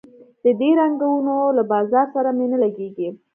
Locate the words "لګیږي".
2.63-3.09